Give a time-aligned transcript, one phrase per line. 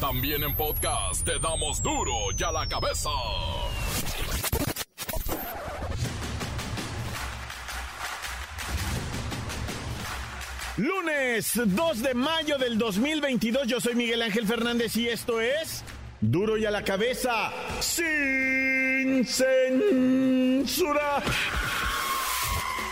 [0.00, 3.10] También en podcast te damos duro y a la cabeza.
[10.76, 15.82] Lunes 2 de mayo del 2022, yo soy Miguel Ángel Fernández y esto es
[16.20, 21.22] Duro y a la cabeza, sin censura.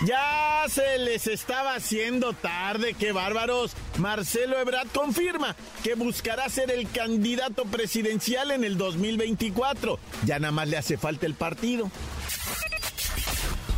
[0.06, 3.72] Ya se les estaba haciendo tarde, qué bárbaros.
[3.98, 9.98] Marcelo Ebrard confirma que buscará ser el candidato presidencial en el 2024.
[10.24, 11.90] Ya nada más le hace falta el partido.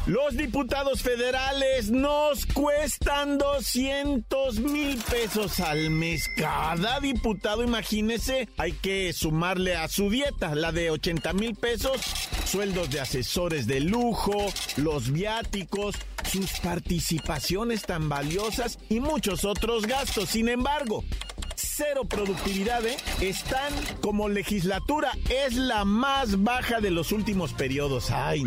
[0.09, 6.31] Los diputados federales nos cuestan 200 mil pesos al mes.
[6.35, 12.01] Cada diputado, imagínese, hay que sumarle a su dieta, la de 80 mil pesos,
[12.49, 20.31] sueldos de asesores de lujo, los viáticos, sus participaciones tan valiosas y muchos otros gastos.
[20.31, 21.05] Sin embargo,
[21.55, 22.97] cero productividad, ¿eh?
[23.21, 28.11] Están como legislatura, es la más baja de los últimos periodos.
[28.11, 28.45] Ay.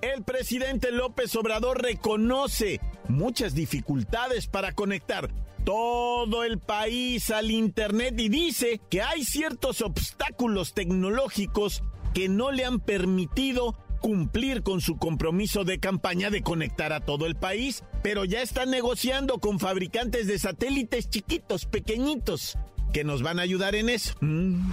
[0.00, 5.28] El presidente López Obrador reconoce muchas dificultades para conectar
[5.68, 11.82] todo el país al Internet y dice que hay ciertos obstáculos tecnológicos
[12.14, 17.26] que no le han permitido cumplir con su compromiso de campaña de conectar a todo
[17.26, 22.56] el país, pero ya está negociando con fabricantes de satélites chiquitos, pequeñitos,
[22.94, 24.14] que nos van a ayudar en eso.
[24.22, 24.70] Mm.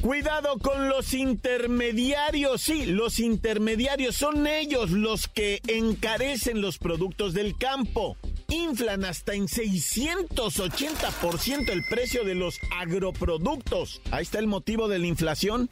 [0.00, 2.62] Cuidado con los intermediarios.
[2.62, 8.16] Sí, los intermediarios son ellos los que encarecen los productos del campo.
[8.54, 14.00] Inflan hasta en 680% el precio de los agroproductos.
[14.12, 15.68] Ahí está el motivo de la inflación.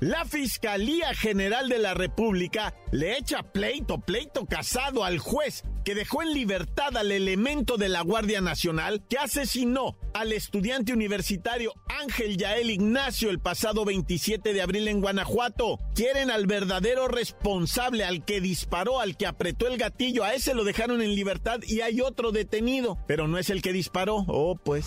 [0.00, 6.22] La Fiscalía General de la República le echa pleito, pleito casado al juez que dejó
[6.22, 12.68] en libertad al elemento de la Guardia Nacional que asesinó al estudiante universitario Ángel Yael
[12.68, 15.78] Ignacio el pasado 27 de abril en Guanajuato.
[15.94, 20.24] Quieren al verdadero responsable, al que disparó, al que apretó el gatillo.
[20.24, 23.72] A ese lo dejaron en libertad y hay otro detenido, pero no es el que
[23.72, 24.26] disparó.
[24.28, 24.86] Oh, pues.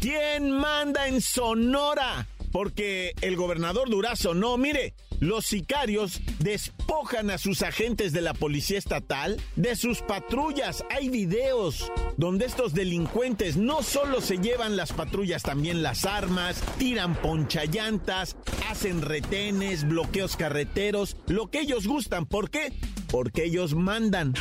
[0.00, 2.26] ¿Quién manda en Sonora?
[2.52, 8.78] Porque el gobernador Durazo, no, mire, los sicarios despojan a sus agentes de la policía
[8.78, 10.84] estatal de sus patrullas.
[10.90, 17.14] Hay videos donde estos delincuentes no solo se llevan las patrullas, también las armas, tiran
[17.14, 18.36] ponchallantas,
[18.68, 22.26] hacen retenes, bloqueos carreteros, lo que ellos gustan.
[22.26, 22.72] ¿Por qué?
[23.08, 24.34] Porque ellos mandan.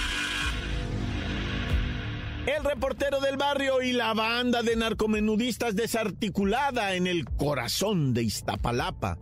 [2.46, 9.20] El reportero del barrio y la banda de narcomenudistas desarticulada en el corazón de Iztapalapa.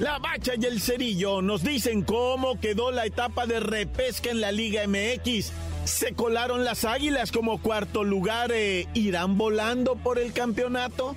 [0.00, 4.50] La Bacha y el Cerillo nos dicen cómo quedó la etapa de repesca en la
[4.50, 5.52] Liga MX.
[5.84, 8.50] Se colaron las águilas como cuarto lugar.
[8.52, 11.16] e ¿Irán volando por el campeonato?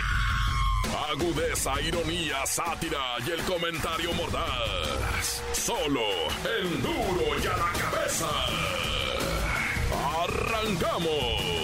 [1.09, 5.41] Agudeza, ironía, sátira y el comentario mordaz.
[5.53, 6.01] Solo
[6.59, 8.29] el duro y a la cabeza.
[10.23, 11.61] ¡Arrancamos!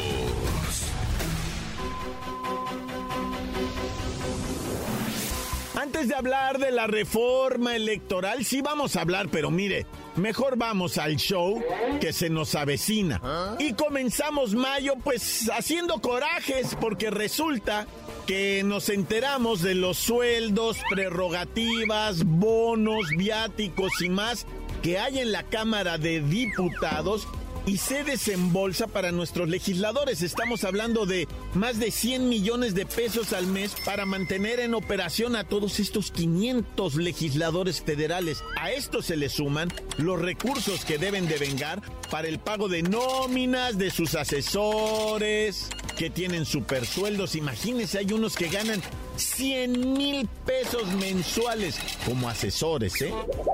[5.76, 9.86] Antes de hablar de la reforma electoral, sí vamos a hablar, pero mire,
[10.16, 11.64] mejor vamos al show
[12.02, 13.22] que se nos avecina.
[13.60, 17.86] Y comenzamos mayo pues haciendo corajes porque resulta
[18.28, 24.46] que nos enteramos de los sueldos, prerrogativas, bonos, viáticos y más
[24.84, 27.26] que hay en la Cámara de Diputados
[27.68, 30.22] y se desembolsa para nuestros legisladores.
[30.22, 35.36] Estamos hablando de más de 100 millones de pesos al mes para mantener en operación
[35.36, 38.42] a todos estos 500 legisladores federales.
[38.60, 39.68] A esto se le suman
[39.98, 45.68] los recursos que deben de vengar para el pago de nóminas de sus asesores,
[45.98, 47.36] que tienen super sueldos.
[47.36, 48.82] Imagínense, hay unos que ganan
[49.18, 53.14] 100 mil pesos mensuales como asesores, ¿eh?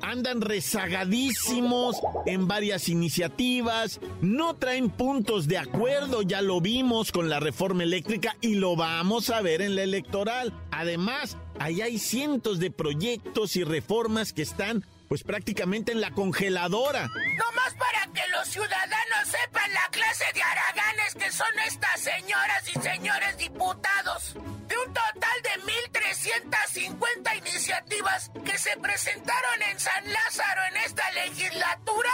[0.00, 7.40] Andan rezagadísimos en varias iniciativas, no traen puntos de acuerdo, ya lo vimos con la
[7.40, 10.54] reforma eléctrica y lo vamos a ver en la electoral.
[10.70, 17.08] Además, ahí hay cientos de proyectos y reformas que están pues prácticamente en la congeladora.
[17.08, 22.68] No más para que los ciudadanos sepan la clase de haraganes que son estas señoras
[22.68, 24.34] y señores diputados.
[24.34, 25.62] De un total de
[25.92, 32.10] 1.350 iniciativas que se presentaron en San Lázaro en esta legislatura,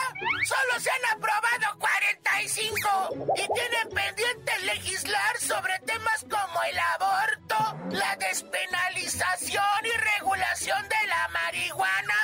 [0.46, 7.56] solo se han aprobado 45 y tienen pendiente legislar sobre temas como el aborto,
[7.90, 12.14] la despenalización y regulación de la marihuana,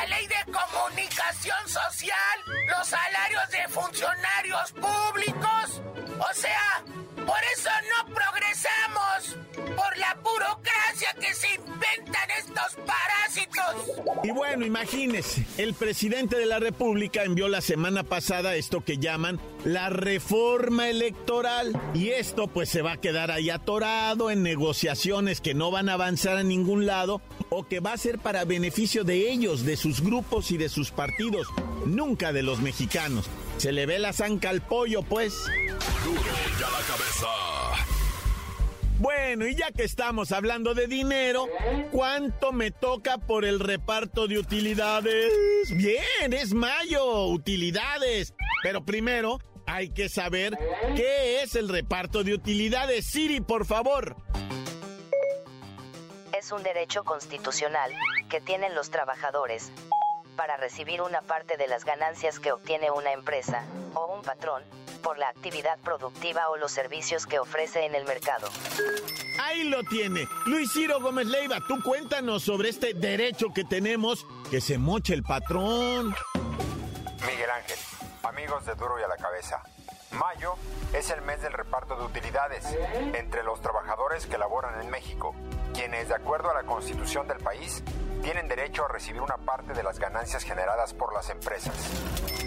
[0.00, 5.82] la ley de comunicación social, los salarios de funcionarios públicos.
[6.18, 6.84] O sea,
[7.16, 9.36] por eso no progresamos,
[9.76, 14.00] por la burocracia que se inventan estos parásitos.
[14.22, 19.38] Y bueno, imagínese, el presidente de la República envió la semana pasada esto que llaman
[19.64, 21.78] la reforma electoral.
[21.94, 25.94] Y esto pues se va a quedar ahí atorado en negociaciones que no van a
[25.94, 27.20] avanzar a ningún lado
[27.50, 30.90] o que va a ser para beneficio de ellos, de sus grupos y de sus
[30.90, 31.48] partidos,
[31.84, 33.26] nunca de los mexicanos.
[33.58, 35.34] Se le ve la zanca al pollo, pues.
[38.98, 41.48] Bueno, y ya que estamos hablando de dinero,
[41.90, 45.32] ¿cuánto me toca por el reparto de utilidades?
[45.74, 48.34] Bien, es mayo, utilidades.
[48.62, 50.58] Pero primero hay que saber
[50.96, 53.06] qué es el reparto de utilidades.
[53.06, 54.16] Siri, por favor.
[56.40, 57.92] Es un derecho constitucional
[58.30, 59.70] que tienen los trabajadores
[60.36, 64.62] para recibir una parte de las ganancias que obtiene una empresa o un patrón
[65.02, 68.48] por la actividad productiva o los servicios que ofrece en el mercado.
[69.38, 70.26] Ahí lo tiene.
[70.46, 75.22] Luis Ciro Gómez Leiva, tú cuéntanos sobre este derecho que tenemos que se moche el
[75.22, 76.14] patrón.
[77.26, 77.78] Miguel Ángel,
[78.22, 79.62] amigos de Duro y a la Cabeza.
[80.12, 80.54] Mayo
[80.94, 82.64] es el mes del reparto de utilidades
[83.14, 85.34] entre los trabajadores que laboran en México,
[85.72, 87.82] quienes, de acuerdo a la constitución del país,
[88.22, 91.74] tienen derecho a recibir una parte de las ganancias generadas por las empresas.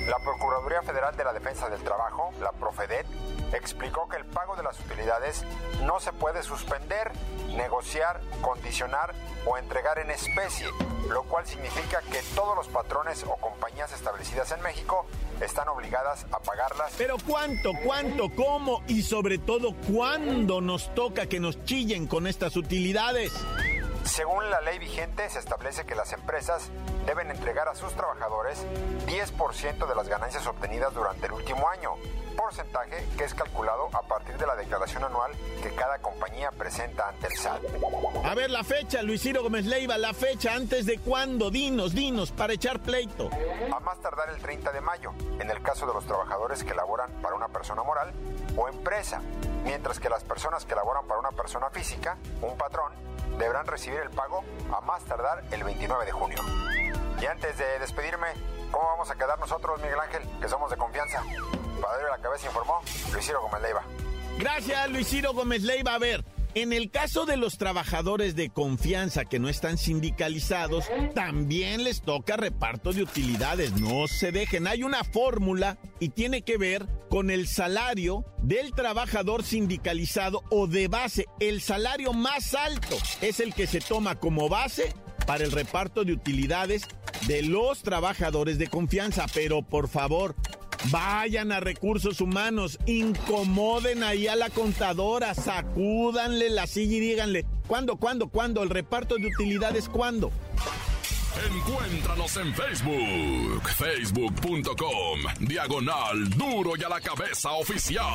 [0.07, 3.07] La Procuraduría Federal de la Defensa del Trabajo, la Profedet,
[3.53, 5.45] explicó que el pago de las utilidades
[5.83, 7.11] no se puede suspender,
[7.55, 9.13] negociar, condicionar
[9.45, 10.67] o entregar en especie,
[11.09, 15.05] lo cual significa que todos los patrones o compañías establecidas en México
[15.45, 16.93] están obligadas a pagarlas.
[16.97, 22.55] Pero cuánto, cuánto, cómo y sobre todo cuándo nos toca que nos chillen con estas
[22.55, 23.31] utilidades.
[24.05, 26.69] Según la ley vigente, se establece que las empresas
[27.05, 28.65] deben entregar a sus trabajadores
[29.07, 31.95] 10% de las ganancias obtenidas durante el último año,
[32.35, 37.27] porcentaje que es calculado a partir de la declaración anual que cada compañía presenta ante
[37.27, 37.61] el SAT.
[38.23, 42.31] A ver la fecha, Luis Ciro Gómez Leiva, la fecha antes de cuándo, dinos, dinos,
[42.31, 43.29] para echar pleito.
[43.73, 47.11] A más tardar el 30 de mayo, en el caso de los trabajadores que laboran
[47.21, 48.11] para una persona moral
[48.55, 49.21] o empresa,
[49.63, 52.91] mientras que las personas que laboran para una persona física, un patrón,
[53.37, 56.37] deberán recibir el pago a más tardar el 29 de junio.
[57.21, 58.27] Y antes de despedirme,
[58.71, 61.23] ¿cómo vamos a quedar nosotros, Miguel Ángel, que somos de confianza?
[62.33, 63.83] Cabeza informó Luis Ciro Gómez Leiva.
[64.39, 65.93] Gracias, Luis Ciro Gómez Leiva.
[65.93, 66.25] A ver,
[66.55, 72.35] en el caso de los trabajadores de confianza que no están sindicalizados, también les toca
[72.35, 73.73] reparto de utilidades.
[73.73, 74.65] No se dejen.
[74.65, 80.87] Hay una fórmula y tiene que ver con el salario del trabajador sindicalizado o de
[80.87, 81.27] base.
[81.39, 84.91] El salario más alto es el que se toma como base
[85.27, 86.87] para el reparto de utilidades
[87.27, 89.27] de los trabajadores de confianza.
[89.35, 90.35] Pero por favor,
[90.91, 97.95] Vayan a recursos humanos, incomoden ahí a la contadora, sacúdanle la silla y díganle, ¿cuándo,
[97.97, 98.63] cuándo, cuándo?
[98.63, 100.31] ¿El reparto de utilidades cuándo?
[101.55, 108.05] Encuéntranos en Facebook, facebook.com, diagonal duro y a la cabeza oficial.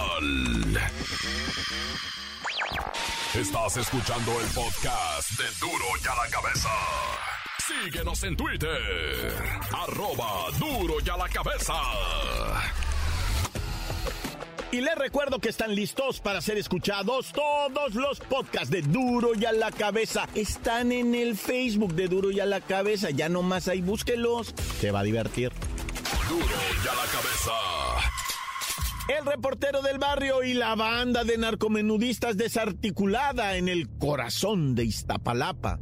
[3.35, 6.69] Estás escuchando el podcast de duro y a la cabeza.
[7.69, 9.33] Síguenos en Twitter,
[9.73, 11.75] arroba duro y a la cabeza.
[14.73, 19.45] Y les recuerdo que están listos para ser escuchados todos los podcasts de Duro y
[19.47, 20.29] a la Cabeza.
[20.35, 23.11] Están en el Facebook de Duro y a la Cabeza.
[23.11, 24.55] Ya nomás ahí búsquelos.
[24.79, 25.53] Se va a divertir.
[26.29, 27.53] Duro y a la cabeza.
[29.09, 35.79] El reportero del barrio y la banda de narcomenudistas desarticulada en el corazón de Iztapalapa.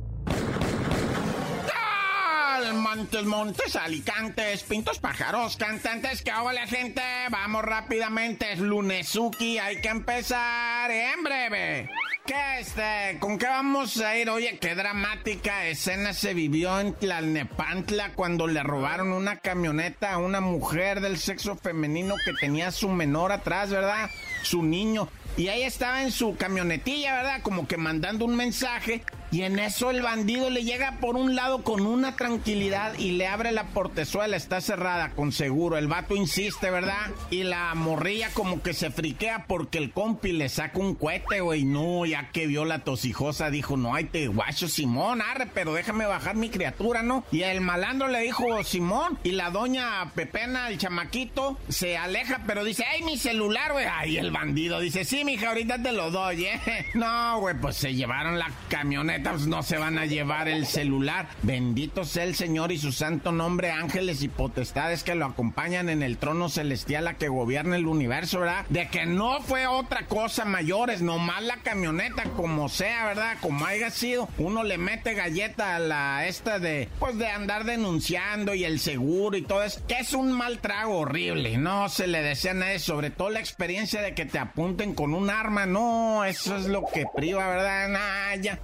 [2.76, 9.88] Montes, Montes, Alicantes, Pintos, Pájaros, Cantantes, que hola gente, vamos rápidamente, es lunesuki, hay que
[9.88, 11.88] empezar en breve.
[12.26, 13.18] ¿Qué este?
[13.21, 14.28] ¿Con qué vamos a ir?
[14.30, 20.40] Oye, qué dramática escena se vivió en Tlalnepantla cuando le robaron una camioneta a una
[20.40, 24.11] mujer del sexo femenino que tenía su menor atrás, ¿verdad?
[24.42, 25.09] Su niño.
[25.37, 27.42] Y ahí estaba en su camionetilla, ¿verdad?
[27.42, 29.04] Como que mandando un mensaje.
[29.30, 33.26] Y en eso el bandido le llega por un lado con una tranquilidad y le
[33.26, 35.76] abre la portezuela, está cerrada con seguro.
[35.76, 37.11] El vato insiste, ¿verdad?
[37.30, 41.64] Y la morrilla como que se friquea porque el compi le saca un cohete, güey.
[41.64, 46.06] No, ya que vio la tosijosa, dijo, no, ay te guacho, Simón, arre, pero déjame
[46.06, 47.25] bajar mi criatura, ¿no?
[47.33, 52.64] Y el malandro le dijo, Simón, y la doña Pepena, el chamaquito, se aleja, pero
[52.64, 53.87] dice, ay, mi celular, güey.
[53.87, 56.61] Ay, el bandido dice, sí, mija, ahorita te lo doy, ¿eh?
[56.95, 61.28] No, güey, pues se llevaron la camioneta no se van a llevar el celular.
[61.42, 66.02] Bendito sea el Señor y su santo nombre, ángeles y potestades que lo acompañan en
[66.02, 68.66] el trono celestial a que gobierna el universo, ¿verdad?
[68.68, 73.37] De que no fue otra cosa mayores, nomás la camioneta, como sea, ¿verdad?
[73.40, 78.54] Como haya sido, uno le mete galleta a la esta de, pues de andar denunciando
[78.54, 82.23] y el seguro y todo eso, que es un mal trago horrible, no se le
[82.23, 86.25] desea a nadie, sobre todo la experiencia de que te apunten con un arma, no,
[86.25, 87.88] eso es lo que priva, ¿verdad?
[87.88, 88.58] Nah, ya.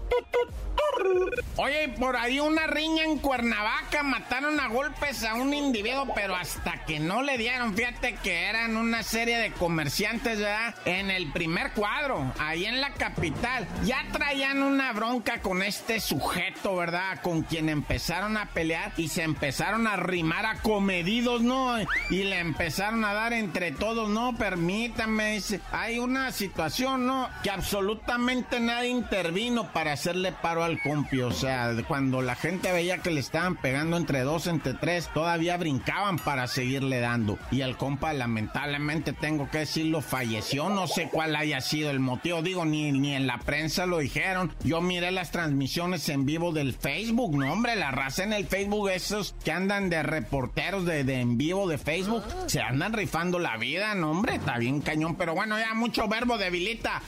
[1.57, 6.85] Oye, por ahí una riña en Cuernavaca mataron a golpes a un individuo, pero hasta
[6.85, 10.75] que no le dieron, fíjate que eran una serie de comerciantes, ¿verdad?
[10.87, 16.77] En el primer cuadro, ahí en la capital, ya traían una bronca con este sujeto,
[16.77, 17.21] ¿verdad?
[17.23, 21.79] Con quien empezaron a pelear y se empezaron a rimar a comedidos, ¿no?
[22.11, 27.29] Y le empezaron a dar entre todos, no, permítame, hay una situación, ¿no?
[27.43, 32.99] Que absolutamente nadie intervino para hacerle paro al compi, o sea, cuando la gente veía
[32.99, 37.39] que le estaban pegando entre dos, entre tres, todavía brincaban para seguirle dando.
[37.51, 40.69] Y el compa, lamentablemente, tengo que decirlo, falleció.
[40.69, 42.43] No sé cuál haya sido el motivo.
[42.43, 44.53] Digo, ni, ni en la prensa lo dijeron.
[44.65, 47.37] Yo miré las transmisiones en vivo del Facebook.
[47.37, 51.39] No, hombre, la raza en el Facebook, esos que andan de reporteros de, de en
[51.39, 55.17] vivo de Facebook, se andan rifando la vida, no, hombre, está bien cañón.
[55.17, 57.03] Pero bueno, ya mucho verbo debilita.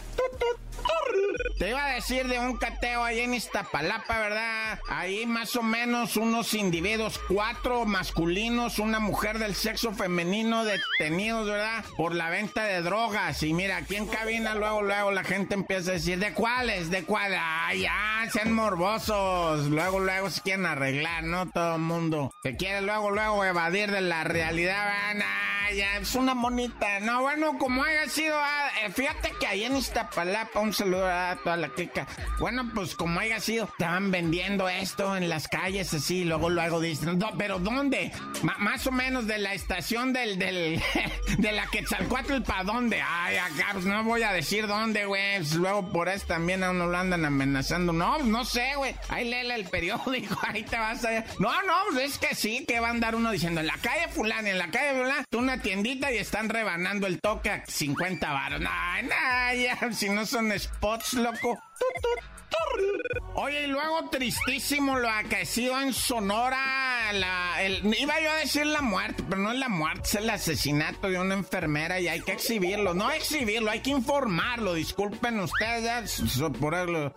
[1.59, 4.79] Te iba a decir de un cateo ahí en Iztapalapa, ¿verdad?
[4.89, 11.85] Ahí más o menos unos individuos, cuatro masculinos, una mujer del sexo femenino detenidos, ¿verdad?
[11.97, 13.43] Por la venta de drogas.
[13.45, 16.91] Y mira, aquí en cabina luego, luego la gente empieza a decir, ¿de cuáles?
[16.91, 17.39] ¿De cuáles?
[17.41, 19.67] Ay, ya, sean morbosos.
[19.67, 21.51] Luego, luego se quieren arreglar, ¿no?
[21.51, 25.27] Todo el mundo se quiere luego, luego evadir de la realidad, ¿verdad?
[25.73, 27.01] ya, es una monita.
[27.01, 30.14] No, bueno, como haya sido, ah, eh, fíjate que ahí en Iztapalapa,
[30.55, 32.07] un saludo a toda la clica.
[32.39, 37.19] Bueno, pues como haya sido, estaban vendiendo esto en las calles así, luego luego dicen,
[37.19, 38.13] no, pero ¿dónde?
[38.59, 40.83] más o menos de la estación del, del,
[41.39, 43.03] de la Quetzalcoatl para dónde.
[43.03, 45.37] Ay, acá, pues no voy a decir dónde, güey.
[45.39, 47.93] Pues, luego por eso también a uno lo andan amenazando.
[47.93, 48.95] No, pues, no sé, güey.
[49.09, 51.25] Ahí léele el periódico, ahí te vas a...
[51.39, 54.09] No, no, pues es que sí, que va a andar uno diciendo, en la calle
[54.09, 58.33] fulana, en la calle fulana, tú una tiendita y están rebanando el toque a 50
[58.33, 58.61] baros.
[58.61, 61.59] Nah, nah, ya, si no son spots, loco.
[63.37, 67.11] Oye, y luego tristísimo lo acaecido en Sonora.
[67.99, 71.19] Iba yo a decir la muerte, pero no es la muerte, es el asesinato de
[71.19, 72.95] una enfermera y hay que exhibirlo.
[72.95, 74.75] No exhibirlo, hay que informarlo.
[74.75, 76.23] Disculpen ustedes,
[76.61, 76.75] por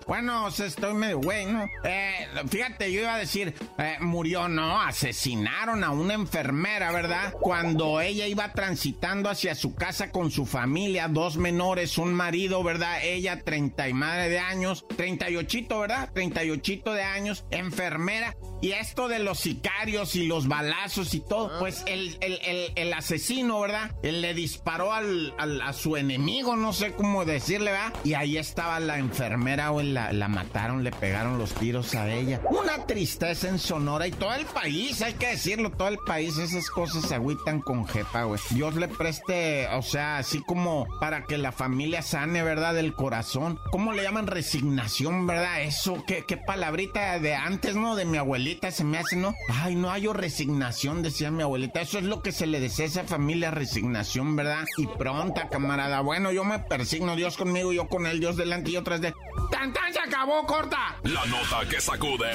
[0.07, 1.65] Bueno, estoy medio güey, ¿no?
[1.83, 7.33] Eh, fíjate, yo iba a decir, eh, murió, no, asesinaron a una enfermera, ¿verdad?
[7.33, 12.99] Cuando ella iba transitando hacia su casa con su familia, dos menores, un marido, ¿verdad?
[13.03, 16.09] Ella, 30 y madre de años, 38, ¿verdad?
[16.13, 21.57] 38 de años, enfermera Y esto de los sicarios y los balazos y todo, Ah.
[21.59, 23.91] pues el, el, el, el asesino, ¿verdad?
[24.03, 27.93] Él le disparó al, al- a su enemigo, no sé cómo decirle, ¿verdad?
[28.03, 32.41] Y ahí estaba la enfermera, güey, la, la mataron, le pegaron los tiros a ella.
[32.49, 36.69] Una tristeza en Sonora y todo el país, hay que decirlo, todo el país, esas
[36.69, 38.39] cosas se agüitan con jepa, güey.
[38.51, 42.73] Dios le preste, o sea, así como para que la familia sane, ¿verdad?
[42.73, 43.59] Del corazón.
[43.71, 45.61] ¿Cómo le llaman resignación, verdad?
[45.61, 47.95] Eso, qué, qué palabrita de antes, ¿no?
[47.95, 49.35] De mi abuelita se me hace, ¿no?
[49.49, 51.81] Ay, no hay resignación, decía mi abuelita.
[51.81, 54.65] Eso es lo que se le desea a esa familia, resignación, ¿verdad?
[54.77, 56.01] Y pronta, camarada.
[56.01, 59.13] Bueno, yo me persigno, Dios conmigo, yo con él, Dios delante y yo tras de...
[59.51, 59.91] ¡Tan, tan!
[59.91, 60.95] ¡Se acabó, corta!
[61.03, 62.31] La nota que sacude.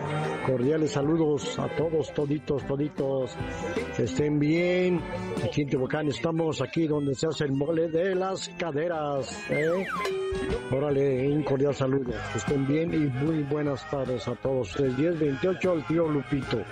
[0.46, 3.36] Cordiales saludos a todos, toditos, toditos.
[3.96, 5.00] Que estén bien.
[5.44, 9.30] Aquí en Tehuacán estamos, aquí donde se hace el mole de las caderas.
[9.50, 9.86] ¿eh?
[10.72, 12.12] Órale, un cordial saludo.
[12.32, 14.76] Que estén bien y muy buenas tardes a todos.
[14.76, 16.62] El 1028 al tío Lupito.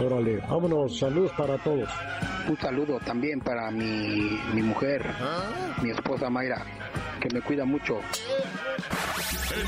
[0.00, 1.88] Órale, vámonos, saludos para todos.
[2.48, 5.04] Un saludo también para mi, mi mujer,
[5.82, 6.64] mi esposa Mayra,
[7.20, 8.00] que me cuida mucho.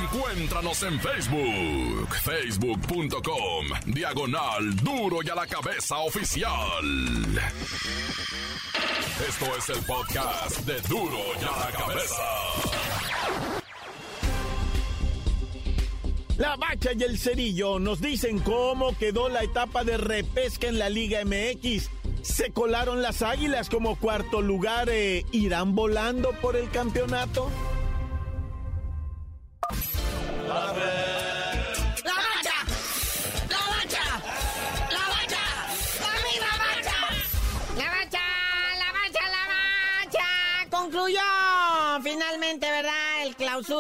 [0.02, 6.84] Encuéntranos en Facebook, facebook.com, diagonal duro y a la cabeza oficial.
[9.28, 13.61] Esto es el podcast de duro y a la cabeza.
[16.38, 20.88] La Bacha y el Cerillo nos dicen cómo quedó la etapa de repesca en la
[20.88, 21.90] Liga MX.
[22.22, 24.88] Se colaron las águilas como cuarto lugar.
[24.90, 27.50] eh, ¿Irán volando por el campeonato?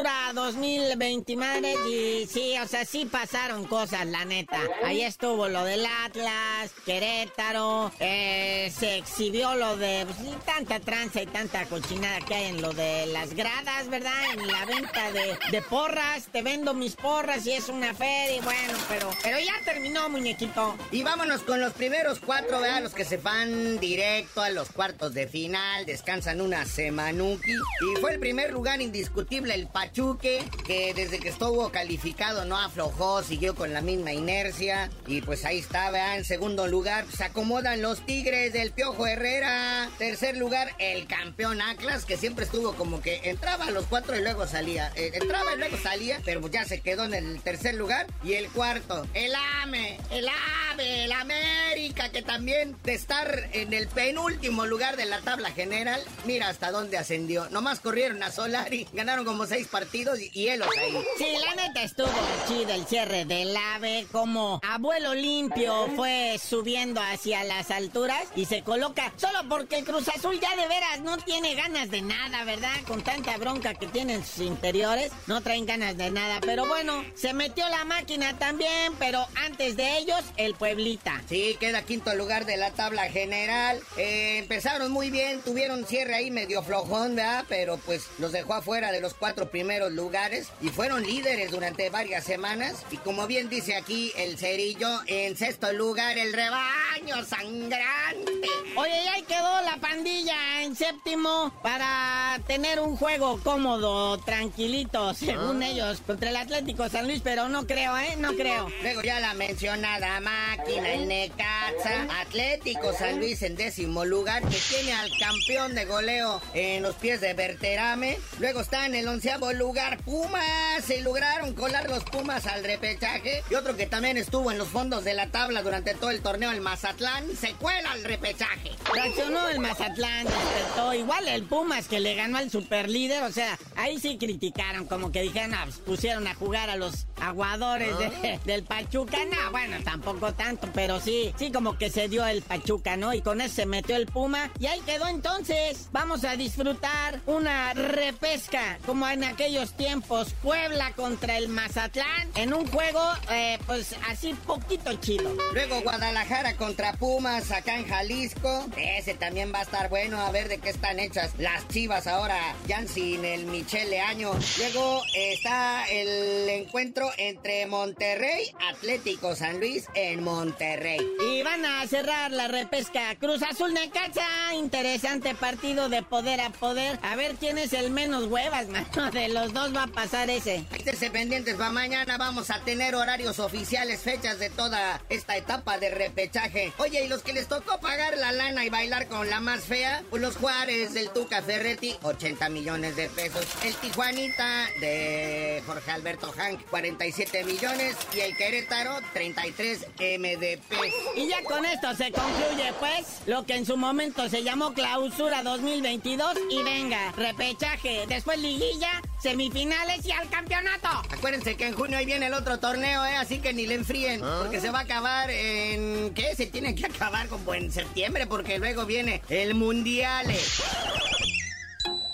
[0.02, 1.74] Clausura 2020, madre.
[1.88, 4.58] Y sí, o sea, sí pasaron cosas, la neta.
[4.84, 7.92] Ahí estuvo lo del Atlas, Querétaro.
[8.00, 12.72] eh, se exhibió lo de pues, tanta tranza y tanta cochinada que hay en lo
[12.72, 14.12] de las gradas, ¿verdad?
[14.34, 16.26] En la venta de, porras.
[16.32, 18.36] Te vendo mis porras y es una feria.
[18.36, 20.76] y Bueno, pero, pero ya terminó, muñequito.
[20.90, 22.82] Y vámonos con los primeros cuatro, ¿verdad?
[22.82, 27.52] Los que se van directo a los cuartos de final, descansan una semanuki.
[27.52, 33.22] Y fue el primer lugar indiscutible el Pachuque, que desde que estuvo calificado no aflojó,
[33.22, 34.88] siguió con la misma inercia.
[35.06, 36.16] Y pues ahí está, ¿verdad?
[36.16, 39.90] En segundo lugar se acomodan los Tigres del Piojo Herrera.
[39.98, 44.22] Tercer lugar, el campeón Atlas, que siempre estuvo como que entraba a los cuatro y
[44.22, 44.90] luego salía.
[44.96, 48.06] Eh, entraba y luego salía, pero pues ya se quedó en el tercer lugar.
[48.24, 50.26] Y el cuarto, el AME, el
[50.72, 56.00] AVE, el América, que también de estar en el penúltimo lugar de la tabla general,
[56.24, 57.50] mira hasta dónde ascendió.
[57.50, 61.04] Nomás corrieron a Solari, ganaron como seis partidos y, y él ahí.
[61.18, 62.08] Sí, la neta estuvo
[62.48, 68.62] chido el cierre del AVE, como abuelo limpio fue subiendo hacia las alturas y se
[68.62, 72.74] coloca solo porque el Cruz Azul ya de veras no tiene ganas de nada, ¿verdad?
[72.86, 76.40] Con tanta bronca que tienen sus interiores, no traen ganas de nada.
[76.40, 81.22] Pero bueno, se metió la máquina también, pero antes de ellos, el Pueblita.
[81.28, 83.80] Sí, queda quinto lugar de la tabla general.
[83.96, 87.44] Eh, empezaron muy bien, tuvieron cierre ahí medio flojón, ¿verdad?
[87.48, 92.24] Pero pues los dejó afuera de los cuatro primeros lugares y fueron líderes durante varias
[92.24, 92.84] semanas.
[92.90, 98.48] Y como bien dice aquí el cerillo, en sexto lugar el rebaño sangrante.
[98.76, 105.62] Oye, y ahí quedó la pandilla en séptimo para tener un juego cómodo, tranquilito, según
[105.62, 108.16] ellos, contra el Atlético San Luis, pero no creo, ¿eh?
[108.18, 108.68] No creo.
[108.82, 114.92] Luego ya la mencionada máquina, el Necaxa, Atlético San Luis en décimo lugar, que tiene
[114.92, 118.18] al campeón de goleo en los pies de Berterame.
[118.38, 119.98] Luego está en el onceavo lugar.
[120.04, 123.42] Pumas, se lograron colar los Pumas al repechaje.
[123.50, 126.50] Y otro que también estuvo en los fondos de la tabla durante todo el torneo,
[126.50, 128.70] el Mazatlán, se cuela al repechaje.
[128.92, 130.94] Reaccionó el Mazatlán, despertó.
[130.94, 135.22] Igual el Pumas que le ganó al superlíder, o sea, ahí sí criticaron, como que
[135.22, 139.18] dijeron, ah, pues, pusieron a jugar a los aguadores de- del Pachuca.
[139.30, 143.14] No, bueno, tampoco tanto, pero sí, sí como que se dio el Pachuca, ¿no?
[143.14, 144.50] Y con eso se metió el Puma.
[144.58, 145.88] Y ahí quedó entonces.
[145.92, 152.64] Vamos a disfrutar una repesca, como en aquellos tiempos, Puebla contra el Mazatlán, en un
[152.68, 155.36] juego, eh, pues así poquito chido.
[155.52, 158.66] Luego Guadalajara contra Pumas acá en Jalisco.
[158.76, 162.38] Ese también va a estar bueno a ver de qué están hechas las chivas ahora,
[162.68, 164.30] ya sin el Michele Año.
[164.58, 171.00] Luego eh, está el encuentro entre Monterrey, Atlético San Luis en Monterrey.
[171.28, 174.54] Y van a cerrar la repesca Cruz Azul Necaxa.
[174.54, 177.00] Interesante partido de poder a poder.
[177.02, 179.10] A ver quién es el menos huevas, mano.
[179.10, 180.64] De los dos va a pasar ese.
[180.72, 185.90] Esténse pendientes, va mañana vamos a tener horarios oficiales, fechas de toda esta etapa de
[185.90, 186.72] repechaje.
[186.78, 190.02] Oye, y los que les tocó pagar la lana y bailar con la más fea,
[190.10, 193.46] pues los Juárez del Tuca Ferretti, 80 millones de pesos.
[193.64, 197.96] El Tijuanita de Jorge Alberto Hank, 47 millones.
[198.14, 200.92] Y el Querétaro, 33 MDP.
[201.16, 205.42] Y ya con esto se concluye, pues, lo que en su momento se llamó Clausura
[205.42, 206.32] 2022.
[206.50, 210.88] Y venga, repechaje, después liguilla, semifinales y al campeonato.
[211.10, 213.16] Acuérdense que en junio ahí viene el otro torneo, ¿eh?
[213.16, 214.20] Así que ni le enfríen.
[214.20, 216.12] Porque se va a acabar en...
[216.12, 216.34] ¿Qué?
[216.34, 220.26] Se tiene que acabar como en septiembre porque luego viene el Mundial.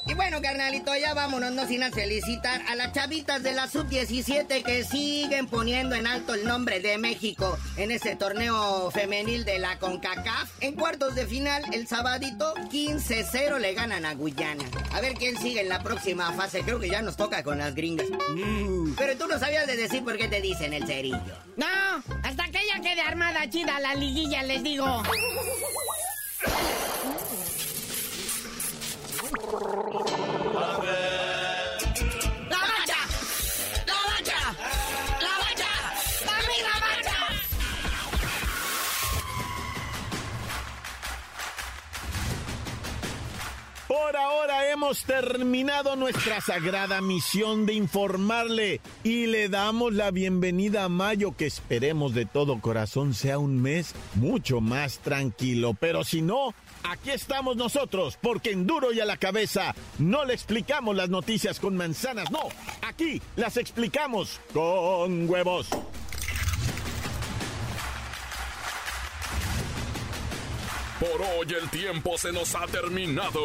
[0.09, 4.83] Y bueno, carnalito, ya vámonos, no sin felicitar a las chavitas de la Sub-17 que
[4.83, 10.51] siguen poniendo en alto el nombre de México en ese torneo femenil de la CONCACAF.
[10.61, 14.65] En cuartos de final, el sabadito, 15-0 le ganan a Guyana.
[14.93, 16.63] A ver quién sigue en la próxima fase.
[16.63, 18.07] Creo que ya nos toca con las gringas.
[18.35, 21.21] Mm, Pero tú no sabías de decir por qué te dicen el cerillo.
[21.57, 21.67] No,
[22.23, 25.03] hasta que ella quede armada chida la liguilla, les digo.
[43.89, 50.89] Por ahora hemos terminado nuestra sagrada misión de informarle y le damos la bienvenida a
[50.89, 55.75] mayo que esperemos de todo corazón sea un mes mucho más tranquilo.
[55.79, 60.35] Pero si no, aquí estamos nosotros porque en duro y a la cabeza no le
[60.35, 62.49] explicamos las noticias con manzanas, no,
[62.83, 65.69] aquí las explicamos con huevos.
[71.01, 73.41] Por hoy el tiempo se nos ha terminado.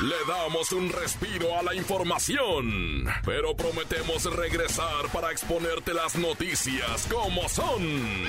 [0.00, 7.48] Le damos un respiro a la información, pero prometemos regresar para exponerte las noticias como
[7.48, 8.28] son.